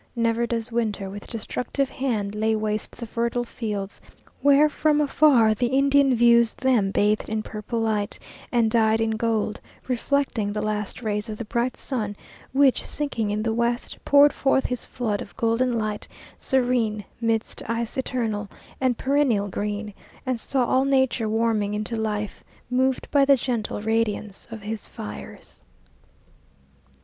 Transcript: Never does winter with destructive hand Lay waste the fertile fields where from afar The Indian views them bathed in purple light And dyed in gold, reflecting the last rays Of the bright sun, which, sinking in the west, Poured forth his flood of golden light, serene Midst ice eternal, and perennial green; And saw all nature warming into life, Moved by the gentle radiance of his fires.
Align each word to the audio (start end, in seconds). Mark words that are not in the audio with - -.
Never 0.15 0.47
does 0.47 0.71
winter 0.71 1.11
with 1.11 1.27
destructive 1.27 1.91
hand 1.91 2.33
Lay 2.33 2.55
waste 2.55 2.97
the 2.97 3.05
fertile 3.05 3.43
fields 3.43 4.01
where 4.41 4.67
from 4.67 4.99
afar 4.99 5.53
The 5.53 5.67
Indian 5.67 6.15
views 6.15 6.55
them 6.55 6.89
bathed 6.89 7.29
in 7.29 7.43
purple 7.43 7.79
light 7.81 8.17
And 8.51 8.71
dyed 8.71 8.99
in 8.99 9.11
gold, 9.11 9.59
reflecting 9.87 10.51
the 10.51 10.61
last 10.63 11.03
rays 11.03 11.29
Of 11.29 11.37
the 11.37 11.45
bright 11.45 11.77
sun, 11.77 12.15
which, 12.51 12.83
sinking 12.83 13.29
in 13.29 13.43
the 13.43 13.53
west, 13.53 14.03
Poured 14.03 14.33
forth 14.33 14.65
his 14.65 14.83
flood 14.85 15.21
of 15.21 15.37
golden 15.37 15.77
light, 15.77 16.07
serene 16.35 17.05
Midst 17.21 17.61
ice 17.69 17.95
eternal, 17.95 18.49
and 18.81 18.97
perennial 18.97 19.49
green; 19.49 19.93
And 20.25 20.39
saw 20.39 20.65
all 20.65 20.83
nature 20.83 21.29
warming 21.29 21.75
into 21.75 21.95
life, 21.95 22.43
Moved 22.71 23.07
by 23.11 23.23
the 23.23 23.35
gentle 23.35 23.83
radiance 23.83 24.47
of 24.49 24.63
his 24.63 24.87
fires. 24.87 25.61